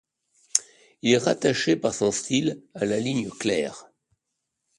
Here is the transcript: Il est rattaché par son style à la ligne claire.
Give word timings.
Il 1.03 1.11
est 1.11 1.17
rattaché 1.19 1.75
par 1.75 1.93
son 1.93 2.11
style 2.11 2.63
à 2.73 2.85
la 2.85 2.99
ligne 2.99 3.29
claire. 3.29 3.85